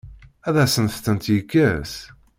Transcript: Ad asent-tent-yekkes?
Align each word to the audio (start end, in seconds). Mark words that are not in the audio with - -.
Ad 0.47 0.55
asent-tent-yekkes? 0.63 1.93